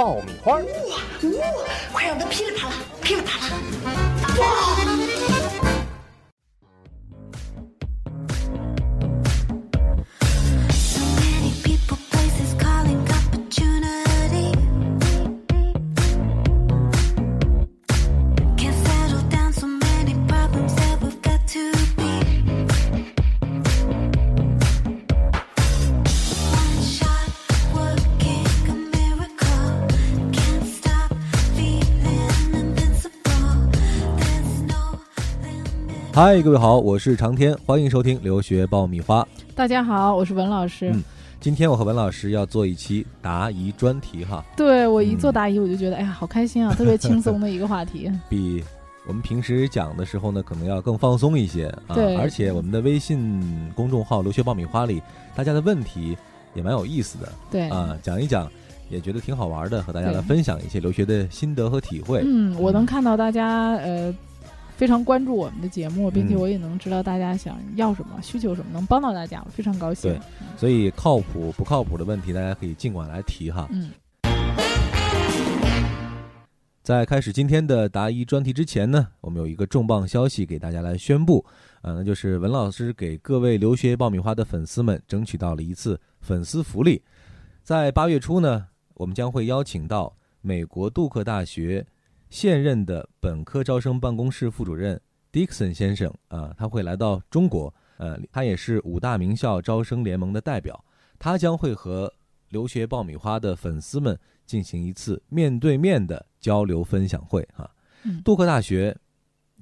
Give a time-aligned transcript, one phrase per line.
[0.00, 0.58] 爆米花》。
[0.64, 0.96] 哇
[1.38, 1.64] 哇！
[1.92, 3.52] 快让它噼里啪啦，噼里啪啦！
[4.38, 4.99] 哇！
[36.22, 39.26] 嗨，各位好，我是长天，欢迎收听留学爆米花。
[39.54, 40.90] 大家好，我是文老师。
[40.92, 41.02] 嗯
[41.40, 48.12] 今天我和文老师要做一期答疑专题哈，对我一嗯做答疑，我就觉得，哎呀，好开心啊，特别轻松的一个话题。
[48.28, 48.62] 比
[49.06, 51.94] 我们平时讲的时候呢，可能要更放松一些啊。
[51.94, 53.42] 对而且我们的微信
[53.74, 55.00] 公众号“留学爆米花”里，
[55.34, 56.14] 大家的问题
[56.52, 58.46] 也蛮有意思的对，啊，讲一讲
[58.90, 62.20] 也觉得挺好玩的，和大家来分享一些留学的心得和体会。
[62.26, 64.14] 嗯，我能看到大家呃
[64.80, 70.10] 非常关注我们的节目，并且嗯我也能知道大家想要什么、需求什么，能帮到大家，我非常高兴。
[70.10, 70.18] 对
[70.56, 73.68] 所以靠谱不靠谱的问题，大家可以尽管来提哈。
[73.70, 73.90] 嗯，
[76.82, 81.44] 在开始今天的答疑专题之前呢，我们有一个重磅消息给大家来宣布，
[81.82, 87.02] 啊，那就是文老师给各位留学爆米花的粉丝们争取到了一次粉丝福利，
[87.62, 91.86] 在八月初呢，我们将会邀请到美国杜克大学
[92.30, 94.98] 现任的本科招生办公室副主任
[95.32, 100.84] Dixon 先生啊，他会来到中国，呃，他也是五大名校招生联盟的代表，
[101.18, 102.12] 他将会和
[102.48, 107.70] 留学爆米花的粉丝们进行一次面对面的交流分享会哈。
[108.04, 108.96] 嗯杜克大学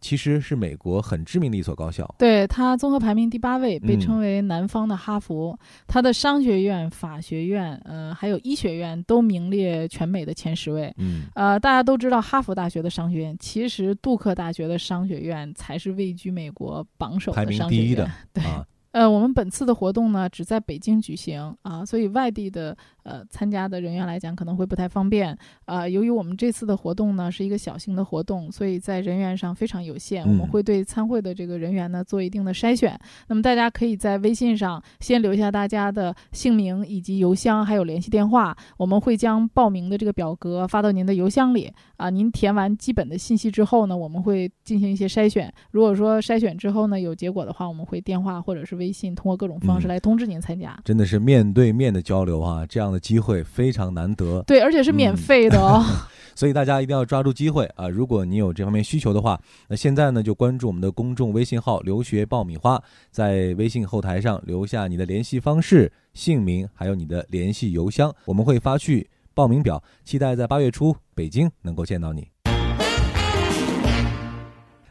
[0.00, 5.58] 其实是美国很知名的一所高校，对它综合排名第八位，被嗯称为南方的哈佛。
[5.86, 10.92] 它的商学院、法学院，呃，还有医学院都名列全美的前十位。
[10.98, 17.84] 嗯呃，大家都知道哈佛大学的商学院，其实杜克大学的商学院才是位居美国榜首排名的商学院。
[17.84, 22.76] 第一的 对，啊，呃，我们本次的活动呢只在北京举行啊，所以外地的
[23.08, 25.88] 呃参加的人员来讲可能会不太方便啊。
[25.88, 32.98] 由于我们这次的活动呢是一个小型的活动，所以在人员上非常有限，我们嗯会对参会的这个人员呢做一定的筛选。
[33.28, 42.10] 那么大家可以在微信上先留下大家的姓名以及邮箱，还有联系电话，我们会将报名的这个表格发到您的邮箱里啊。
[42.10, 45.52] 您填完基本的信息之后呢，我们会进行一些筛选。
[45.70, 50.78] 如果说筛选之后呢有结果的话，我们会电话或者是微信通过各种方式嗯来通知您参加。
[50.84, 55.84] 真的是面对面的交流啊，这样的机会非常难得，对，而且是免嗯费的哦。
[56.34, 57.88] 所以大家一定要抓住机会啊！
[57.88, 72.28] 如果你有这方面需求的话，那现在呢就关注我们的公众微信号“留学爆米花”，在微信后台上留下你的联系方式、姓名，还有你的联系邮箱，我们会发去报名表，期待在八月初北京能够见到你。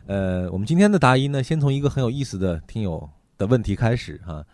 [0.08, 4.46] 呃，我们今天的答疑呢，先从一个很有意思的听友的问题开始哈、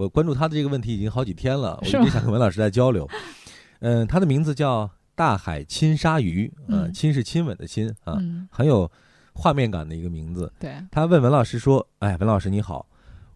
[0.00, 3.06] 我关注他的这个问题已经好几天了， 我一直想跟文老师在交流。
[3.80, 8.90] 嗯、他的名字叫大海亲鲨鱼，呃，嗯亲是亲吻的亲啊，嗯，很有
[9.34, 10.50] 画面感的一个名字。
[10.58, 12.86] 对，他问文老师说：“哎，文老师你好，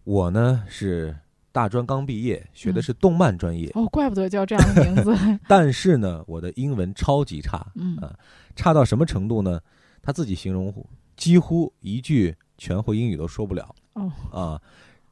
[0.03, 1.15] 我呢是
[1.51, 5.15] 大专刚毕业，学的是动漫专业，哦，怪不得叫这样的名字。
[5.47, 8.11] 但是呢，我的英文超级差，嗯啊
[8.55, 9.59] 差到什么程度呢？
[10.01, 10.73] 他自己形容
[11.15, 14.61] 几乎一句全会英语都说不了哦，啊。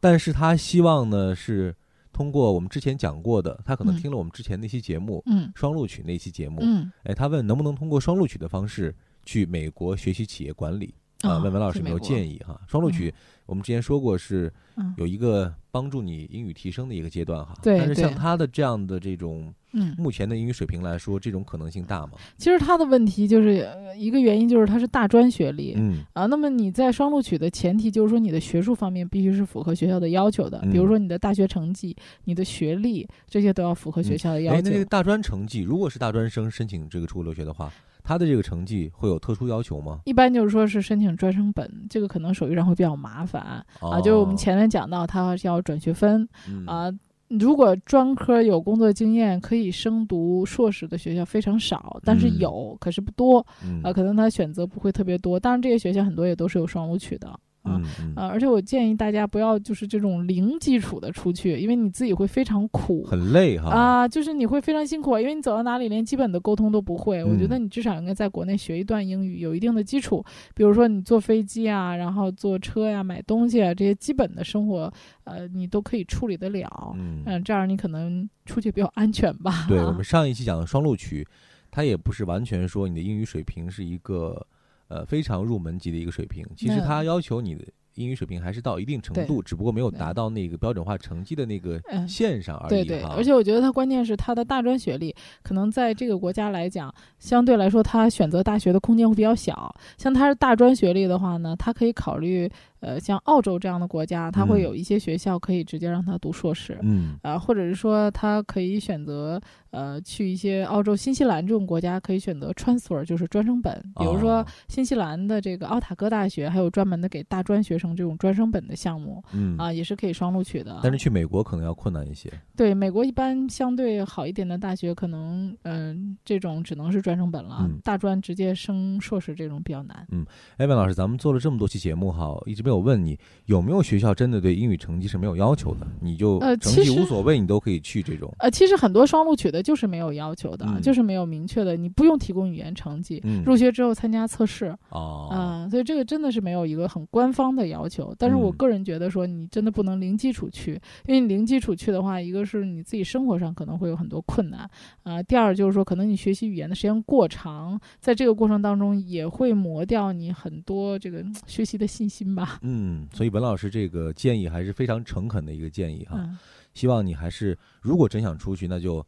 [0.04, 1.74] 但是他希望呢是
[2.12, 3.98] 通过我们之前讲过的，他可能嗯。
[3.98, 5.50] 听了我们之前那期节目、嗯。
[5.56, 8.94] 双录取那期节目，嗯，哎，他问能不能通过双录取的方式
[9.24, 10.94] 去美国学习企业管理
[11.24, 11.38] 啊？
[11.38, 12.60] 哦问文老师有没有建议哈？
[12.68, 13.14] 双录取
[13.46, 17.54] 我们之前说过是嗯有一个帮助你英语提升的一个阶段哈。
[17.62, 22.12] 对但是像他的这样的这种嗯，目前的英语水平来说，这种可能性大吗？
[22.38, 25.74] 其实他的问题就是呃一个原因就是他是大专学历。
[25.76, 34.70] 嗯啊，那么你在双录取的前提就是说你的学术方面必须是符合学校的要求的，比如嗯说你的大学成绩、你的学历这些都要符合学校的要哎，求。
[34.70, 40.02] 那这个大专成绩，如果是大专生申请这个出国留学的话，他的这个成绩会有特殊要求吗？
[40.06, 43.42] 一般就是说是申请专升本，这个可能手续上会比较麻烦、
[43.80, 44.02] 啊。
[44.02, 46.92] 就是我们前面讲到，他是要转学分嗯啊。
[47.30, 53.44] 如果专科有工作经验可以升读硕士的学校非常少，但是嗯有，可是不多。
[53.66, 55.40] 嗯呃，可能他选择不会特别多。
[55.40, 57.40] 当然，这些学校很多也都是有双录取的。
[57.64, 63.04] 啊嗯嗯，呃，而且我建议大家不要就是这种零基础的出去，因为你自己会非常苦。
[63.06, 63.70] 很累哈。
[63.72, 67.24] 啊，就是你会非常辛苦，因为你走到哪里连基本的沟通都不会。
[67.24, 70.24] 我觉得嗯你至少应该在国内学一段英语，有一定的基础。
[70.54, 74.92] 比如说你坐飞机啊，然后坐车呀、买东西啊这些基本的生活，
[75.24, 76.94] 呃，你都可以处理得了。
[76.98, 79.66] 嗯，嗯，这样你可能出去比较安全吧。
[79.70, 81.26] 对我们上一期讲的双录取，
[81.72, 84.46] 它也不是完全说你的英语水平是一个
[84.88, 87.64] 呃非常入门级的一个水平，其实那它要求你的
[87.96, 99.76] 英语水平还是到一定程度，只不过没有达到那个标准化成绩的那个嗯线上而已对对，而且我觉得它关键是它的大专学历，可能在这个国家来讲，相对来说它选择大学的空间会比较小。
[99.98, 102.52] 像它是大专学历的话呢，它可以考虑，
[102.84, 106.78] 呃，像澳洲这样的国家，它嗯会有一些学校可以直接让他读硕士。
[106.82, 109.42] 嗯啊，或者是说他可以选择
[109.72, 113.74] 呃去一些澳洲、新西兰这种国家，可以选择 transfer，就是专升本。
[113.98, 120.82] 比如说哦新西兰的这个奥塔哥大学，还有专门的给大专学生这种专升本的项目嗯啊，也是可以双录取的。
[120.84, 122.30] 但是去美国可能要困难一些。
[122.56, 130.06] 对美国一般相对好一点的大学，可能嗯、这种只能是专升本了，嗯大专直接升硕士这种比较难。
[130.12, 130.26] 嗯
[130.58, 138.34] 哎，文老师，咱们做了这么多期节目哈，一直没有问你有没有学校真的对英语成绩是没有要求的，你就成绩呃其实无所谓，你都可以去这种。
[138.40, 144.76] 呃，其实很多双录取的就是没有要求的，嗯就是没有明确的，你不用提供语言成绩，嗯，入学之后参加测试。
[144.90, 150.74] 哦，啊、所以这个真的是没有一个很官方的要求，但是我嗯个人觉得说，你真的不能零基础去，
[151.06, 154.70] 因为你零基础去的话，一个是你自己生活上可能会有很多困难，
[155.04, 162.60] 啊、第二就是说，可能你学习语言的时间过长，在这个过程当中也会磨掉你很多这个嗯 学习的信心吧。
[162.64, 166.16] 嗯，所以文老师这个建议还是非常诚恳的一个建议哈。
[166.18, 166.38] 嗯，
[166.74, 169.06] 希望你还是如果真想出去，那就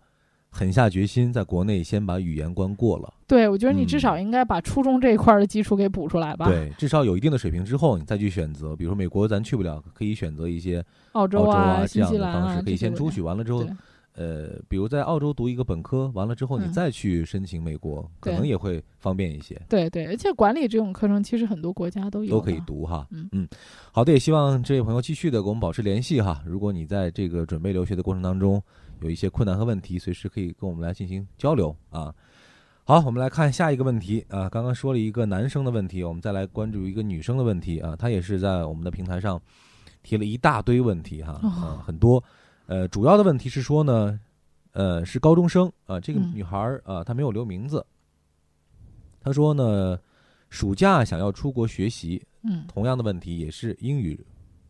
[0.52, 3.14] 狠下决心，在国内先把语言关过了。
[3.28, 8.76] 对，我觉得你嗯至少应该把初中这一块儿的基础给补出来吧。，对，至少有一定的水平之后，你再去选择。
[8.76, 13.74] 比如说美国咱去不了，可以选择一些澳洲啊这新样西兰啊，的方式，可以先出去，完了之后对，
[14.16, 19.62] 呃，比如在澳洲读一个本科，完了之后你嗯再去申请美国，可能也会方便一些。
[19.68, 22.60] 对对，而且管理这种课程其实很多国家都有，都可以。
[22.66, 23.06] 读哈。
[23.12, 23.48] 嗯
[23.92, 26.42] 好的，也希望这位朋友继续的跟我们保持联系哈。
[26.46, 28.64] 如果你在这个准备留学的过程当中
[29.02, 32.16] 有一些困难和问题，随时可以跟我们来进行交流啊。
[32.86, 34.48] 好，我们来看下一个问题啊。
[34.48, 37.96] 刚刚说了一个男生的问题，我们再来关注一个女生的问题啊。
[37.98, 39.42] 她也是在我们的平台上
[40.04, 42.24] 提了一大堆问题哈，哦啊，很多。
[42.68, 44.20] 呃，主要的问题是说呢，
[44.72, 46.32] 呃，是高中生啊，这个嗯。
[46.34, 47.86] 女孩儿啊，她没有留名字。
[49.22, 50.00] 她说呢，
[50.50, 52.66] 暑假想要出国学习，嗯。
[52.68, 54.20] 同样的问题也是英语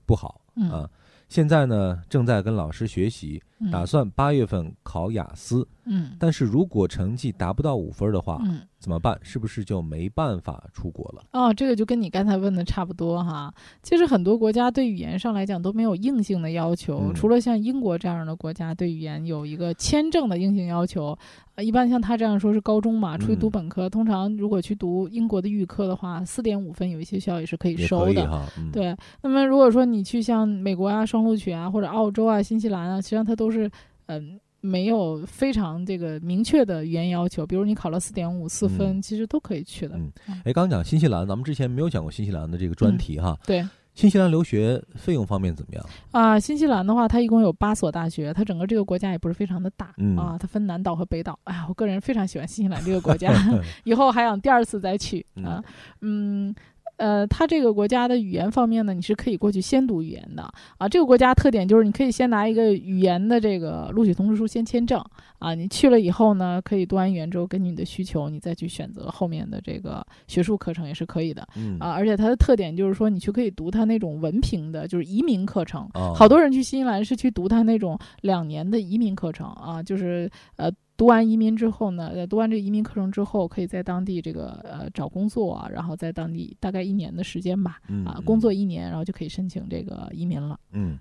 [0.05, 0.89] 不好嗯啊。
[1.27, 5.67] 现在呢，正在跟老师学习，嗯打算八月份考雅思。
[5.87, 9.17] 嗯但是如果成绩达不到五分的话，嗯怎么办？
[9.23, 11.23] 是不是就没办法出国了？
[11.31, 13.51] 哦，这个就跟你刚才问的差不多哈。
[13.81, 21.17] 其实很多国家对语言上来讲都没有硬性的要求，嗯除了像英国这样的国家对语言有一个签证的硬性要求。
[21.55, 28.45] 呃，一般像他这样说是高中嘛，出去读嗯本科，通常如果去读英国的预科的话，四点五分有一些学校也是可以收的。
[28.73, 33.69] 对，那么如果说你去像美国啊、双录取啊，或者澳洲啊、新西兰啊，实际上它都是
[34.07, 39.95] 嗯、没有非常这个明确的语言要求，比如你考了四点五四分，其实都可以去的。
[39.97, 40.11] 嗯
[40.43, 43.37] 哎，刚刚讲新西兰，咱们之前没有讲过新西兰的这个专嗯题哈。
[43.45, 45.85] 对新西兰留学费用方面怎么样？
[46.11, 51.39] 啊，新西兰的话，它一共有八所大学，它整个这个国家也不是非常的大、嗯啊，它分南岛和北岛。
[51.45, 53.31] 哎呀，我个人非常喜欢新西兰这个国家，
[53.85, 55.63] 以后还想第二次再去啊。
[56.01, 56.53] 嗯，
[56.97, 60.43] 呃，它这个国家的语言方面呢，你是可以过去先读语言的
[60.77, 60.87] 啊。
[60.87, 65.03] 这个国家特点就是你可以先拿一个语言的这个录取通知书先签证
[65.39, 65.53] 啊。
[65.53, 71.91] 你去了以后呢，可以读完语言之后，根据你的需求，你再去选择后面的这个学术课程也是可以的嗯啊。
[71.91, 75.89] 而且它的特点就是说，你去可以读它那种文凭的，就是移民课程。
[75.93, 90.57] 哦好多人去新西兰是去读它那种两年的移民课程啊，就是呃读完移民之后呢，呃读完这个移民课程之后，可以在当地这个呃找工作啊，然后在当地大概一年的时间吧，嗯啊工作一年，然后就可以申请这个移民了。
[90.71, 90.97] 嗯，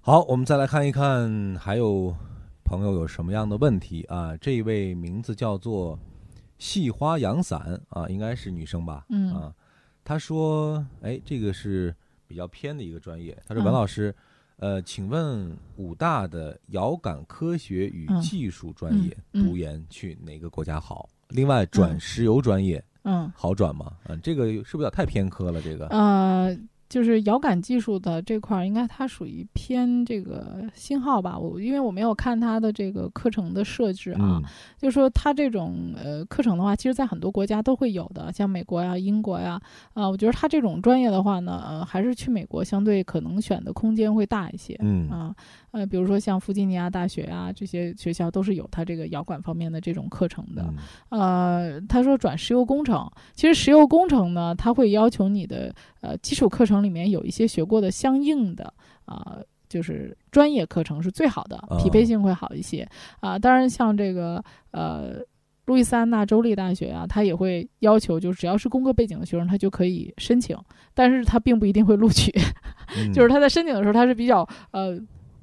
[0.00, 2.12] 好，我们再来看一看，还有
[2.64, 4.36] 朋友有什么样的问题啊？
[4.36, 5.96] 这一位名字叫做
[6.58, 9.06] 细花阳伞啊，应该是女生吧？
[9.10, 9.54] 嗯啊，
[10.02, 11.94] 她说，哎，这个是
[12.26, 13.36] 比较偏的一个专业。
[13.46, 14.12] 她说，嗯文老师，
[14.56, 21.08] 呃，请问武大的遥感科学与嗯技术专业读研去哪个国家好？
[21.28, 23.96] 另外，转嗯石油专业嗯好转吗？
[24.04, 25.60] 嗯，这个是不是有点太偏科了？
[25.62, 26.56] 这个，呃。
[26.92, 31.38] 就是遥感技术的这块儿，应该它属于偏这个信号吧。
[31.38, 34.42] 我因为我没有看它的这个课程的设置啊，嗯
[34.76, 39.58] 就说它这种呃课程的话，其实在很多国家都会有的，像美国呀、英国呀，
[39.94, 44.76] 啊、我觉得它这种专业的话呢，呃，还是去美国相对可能选的空间会大一些。
[44.80, 45.34] 嗯啊，呃，
[45.86, 50.62] 比如说像弗吉尼亚大学啊，这些学校都是有它这个遥管方面的这种课程的。
[51.10, 58.72] 嗯呃，他说转石油工程，其实石油工程呢，它会要求你的呃基础课程里面有一些学过的相应的
[59.04, 59.38] 啊、
[59.68, 62.88] 就是专业课程是最好的，匹配哦性会好一些
[63.20, 65.20] 啊、当然，像这个呃。
[65.66, 70.58] 路易斯安那州立大学啊，它也会要求，就是只要是工科背景的学生，他就可以申请，
[70.92, 72.32] 但是他并不一定会录取。
[72.96, 74.98] 嗯 就是他在申请的时候，他是比较呃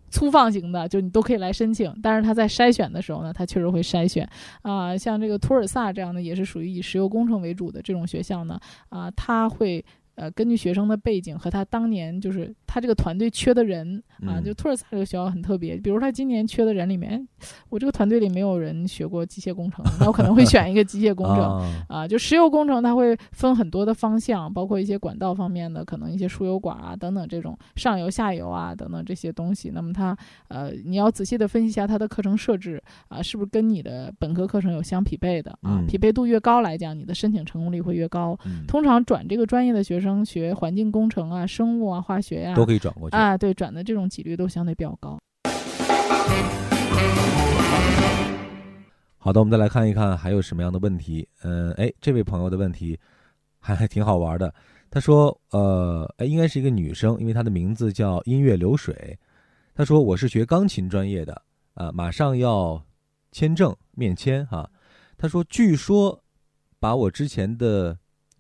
[0.10, 1.94] 粗放型的，就你都可以来申请。
[2.04, 4.28] 但是他在筛选的时候呢，他确实会筛选
[4.62, 9.84] 啊、像这个图尔萨这样的，也是属于以石油工程为主的这种学校呢，啊、他会。
[10.20, 17.26] 呃，根据学生的背景和他当年就是他这个团队缺的人啊，嗯就托尔萨这个学校很特别，比如他今年缺的人里面，
[17.70, 21.40] 我这个团队里没有人学过机械工程，那我可能会选一个机械工程。
[21.40, 29.70] 啊啊，就石油工程它会分很多的方向，包括一些管道方面的，可能一些输油管啊等等这种上游、下游啊等等这些东西。
[29.70, 30.18] 那么它
[30.50, 35.58] 呃，你要仔细的分析一下它的课程设置啊，是不是跟你的本科课程有相匹配的
[35.88, 38.38] 匹配度越高来讲，你的申请成功率会越高。
[38.46, 43.16] 嗯通常转这个专业的学生学环境工程啊、生物啊、化学呀、都可以转过去。
[43.16, 45.18] 啊，对，转的这种几率都相对比较高。
[49.18, 51.28] 好的，我们再来看一看还有什么样的问题。
[51.44, 52.98] 嗯，哎，这位朋友的问题
[53.60, 54.54] 还还挺好玩的。
[54.90, 59.18] 他说，呃，哎，应该是一个女生，因为她的名字叫音乐流水。
[59.76, 61.42] 他说我是学钢琴专业的，
[61.76, 62.84] 啊、马上要
[63.32, 64.70] 签证面签哈。
[65.16, 66.24] 他说，据说
[66.80, 67.96] 把我之前的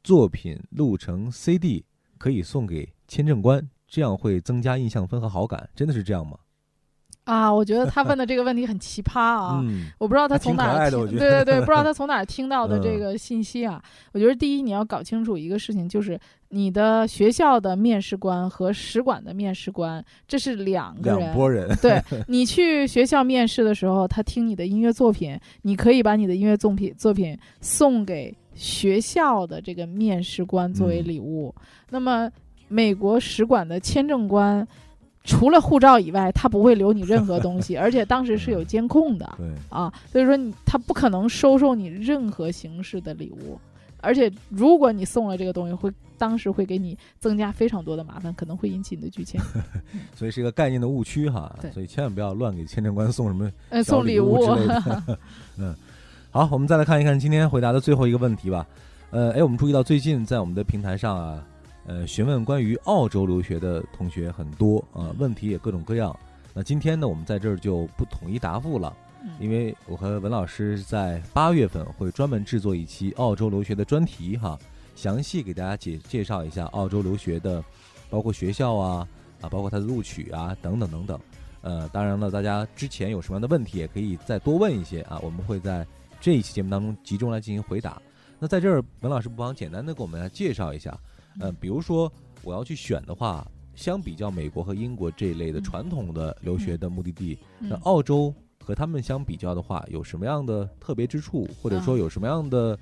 [0.10, 1.86] 作品录成 CD
[2.18, 6.36] 可以送给签证官，这样会增加印象分和好感，真的是这样吗？
[7.26, 9.62] 啊，我觉得他问的这个问题很奇葩啊。
[9.64, 13.80] 嗯我不知道他从哪儿听，对对对，不知道他从哪儿听到的这 嗯个信息啊。
[14.12, 21.20] 我觉得第一你要搞清楚一个事情，就是你的学校的面试官和使馆的面试官这是两个人。
[21.20, 31.56] 两拨人，对 你去学校面试的时候，他听你的音乐作品，你可以把你的音乐作品作品送给学校的这个面试官作为嗯礼物。
[31.90, 32.30] 那么
[32.68, 34.68] 美国使馆的签证官。
[35.26, 39.30] 除了护照以外，他不会留你任何东西， 而且当时是有监控的。
[39.38, 43.60] 对，啊，所以说你他不可能收受你任何形式的礼物，
[44.02, 49.40] 而且如果你送了这个东西，会当时会给你增加非常多的麻烦，可能会引起你的拒签。
[50.16, 55.20] 所以是一个概念的误区哈，所以千万不要乱给签证官送什么呃，送礼物之类的。
[55.60, 55.76] 嗯，
[56.32, 58.64] 好，我们再来看一看今天回答的最后一个问题吧。
[59.10, 61.44] 呃，哎，我们注意到最近在我们的平台上啊，
[61.88, 66.16] 呃，询问关于澳洲留学的同学很多啊、问题也各种各样。
[66.54, 74.56] 那今天呢，我们在这儿就不统一答复了，嗯因为我和文老师在八月份会专门制作一期澳洲留学的专题哈，
[74.96, 77.64] 详细给大家介介绍一下澳洲留学的，
[78.08, 79.08] 包括学校啊
[79.42, 81.20] 啊，包括它的录取啊等等等等。
[81.62, 85.86] 呃，当然了，大家之前有什么样的问题，也可以再多问一些啊，我们会在
[86.20, 88.02] 这一期节目当中集中来进行回答。
[88.40, 90.98] 那在这儿，文老师不妨简单的给我们来介绍一下，
[91.40, 92.12] 呃，比如说
[92.44, 93.46] 我要去选的话，
[93.76, 97.80] 相比较美国和英国这一类的嗯传统的留学的目的地，那嗯。
[97.84, 98.34] 澳洲
[98.64, 102.78] 和他们相比较的话，有什么样的特别之处，或者说有什么样的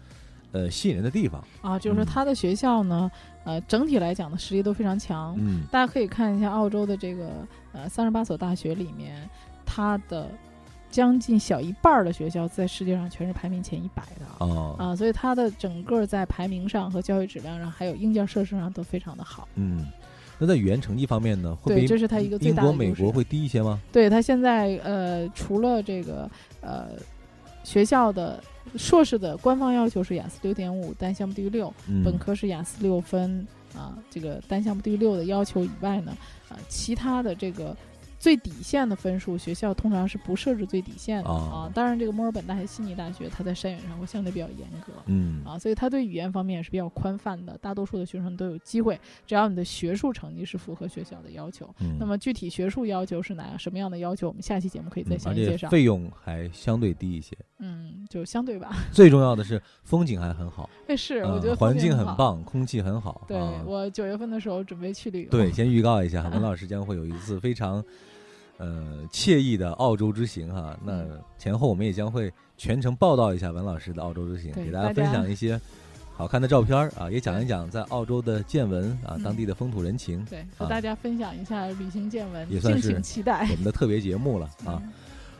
[0.51, 1.43] 呃吸引人的地方？
[1.61, 2.05] 啊，就是说嗯。
[2.05, 3.09] 他的学校呢，
[3.43, 5.35] 呃，整体来讲的实力都非常强。
[5.39, 5.63] 嗯。
[5.71, 7.31] 大家可以看一下澳洲的这个
[7.71, 9.27] 呃三十八所大学里面，
[9.65, 10.29] 它的
[10.97, 14.25] 将近小一半的学校在世界上全是排名前一百的。
[14.39, 19.47] 哦啊，所以它的整个在排名上和教育质量上，还有硬件设施上都非常的好。
[19.53, 19.85] 嗯，
[20.39, 23.79] 那在语言成绩方面呢，会对，这是它一个最、大的美国会低一些吗？
[23.91, 26.27] 对它现在呃，除了这个
[26.61, 26.87] 呃
[27.63, 28.43] 学校的
[28.75, 36.17] 硕士的官方要求是雅思六点五，单项目低于六，嗯，本科是雅思六分啊，这个单项目低于六的要求以外呢，
[36.49, 37.77] 啊，其他的这个
[38.19, 41.71] 最底线的分数，学校通常是不设置最底线的、哦啊。
[41.73, 44.93] 当然，这个墨尔本大学、悉尼大学，它在筛选上会相对比较严格。
[45.07, 51.67] 嗯啊，所以它对语言方面也是比较宽泛的，大多数的学生都有机会，只要你的学术成绩是符合学校的要求。
[51.79, 55.69] 嗯，那么具体学术要求是哪样什么样的要求，我们下期节目可以再详细介绍。
[55.69, 58.75] 费用还相对低一些，嗯，就相对吧。
[58.93, 61.87] 最重要的是风景还很好，哎，是，呃我觉得环境。
[61.97, 63.23] 很棒，空气很好。
[63.27, 65.29] 对、啊我九月份的时候准备去旅游。
[65.31, 67.83] 对，先预告一下， 文老师将会有一次非常
[68.57, 70.77] 呃惬意的澳洲之行哈。
[70.83, 75.59] 那嗯前后我们也将会全程报道一下文老师的澳洲之行，给大家分享一些
[76.13, 84.81] 好看的照片啊，也讲一讲在澳洲的见闻啊，嗯当地的风土人情，对，和啊大家分享一下旅行见闻，敬也算是请期待我们的特别节目了啊。
[84.83, 84.93] 嗯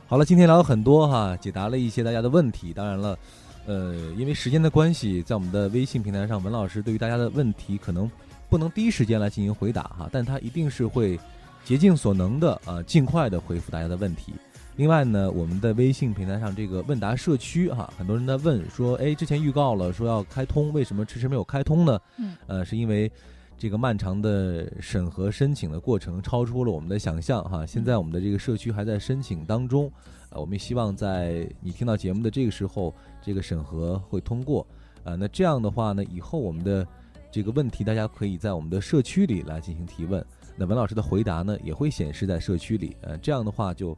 [0.10, 2.72] 好了，今天聊了很多哈，解答了一些大家的问题。
[2.72, 3.20] 当然了，
[3.66, 8.10] 呃，因为时间的关系，在我们的微信平台上，文老师对于大家的问题可能
[8.50, 11.20] 不能第一时间来进行回答哈，但他一定是会
[11.68, 14.32] 竭尽所能的啊，尽快的回复大家的问题。
[14.78, 22.00] 另外呢，我们的微信平台上这个问答社区哈，很多人在问说，哎，之前预告了说要开通，为什么迟迟没有开通呢？
[22.20, 23.12] 嗯，呃，是因为
[23.58, 27.66] 这个漫长的审核申请的过程超出了我们的想象哈。
[27.66, 29.92] 现在我们的这个社区还在申请当中，
[30.30, 34.66] 呃，我们也希望在你听到节目的这个时候，这个审核会通过。
[35.04, 36.88] 呃，那这样的话呢，以后我们的
[37.30, 40.26] 这个问题大家可以在我们的社区里来进行提问，
[40.58, 42.98] 那文老师的回答呢也会显示在社区里。
[43.02, 43.98] 呃，这样的话就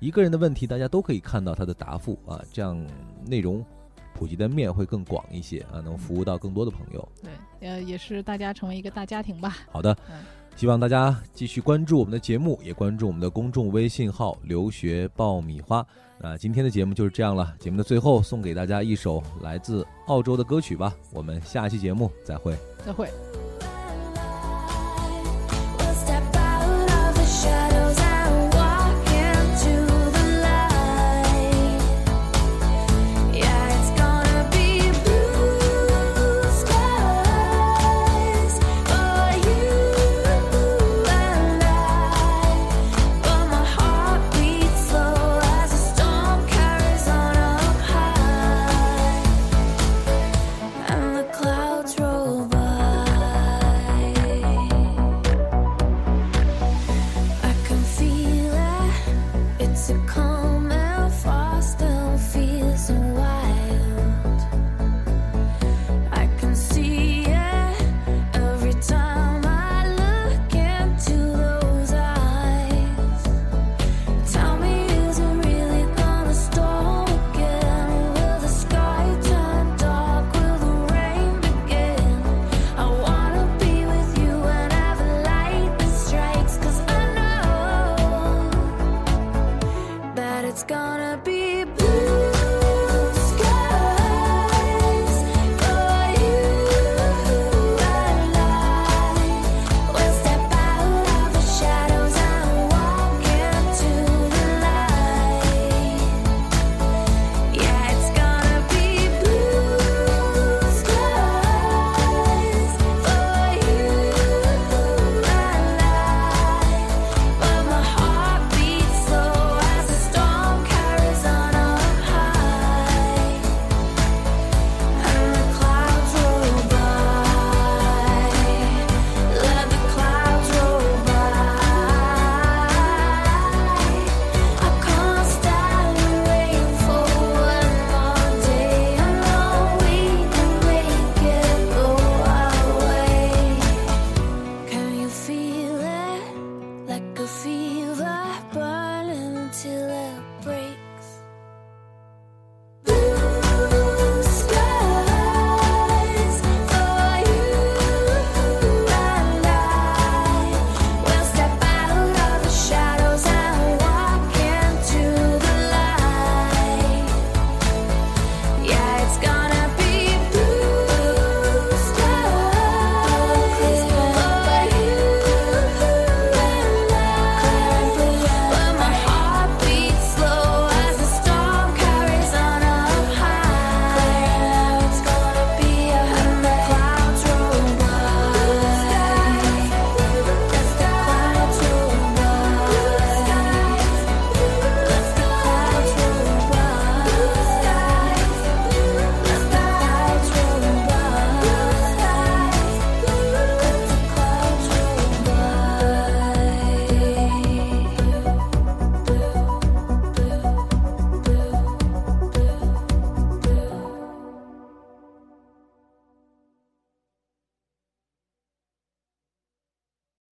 [0.00, 2.78] 一个人的问题大家都可以看到他的答复啊，这样
[3.26, 3.64] 内容
[4.12, 7.08] 普及的面会更广一些啊，能服务到更多的朋友。
[7.22, 7.30] 对，
[7.68, 9.56] 呃，也是大家成为一个大家庭吧。
[9.70, 10.22] 好的嗯，
[10.56, 15.84] 希望大家继续关注我们的节目，也关注我们的公众微信号“留学爆米花”。
[16.20, 20.94] 那今天的节目就是这样了，节目的最后送给大家一首来自澳洲的歌曲吧。
[21.12, 22.56] 我们下期节目再会。
[22.86, 23.08] 再会。「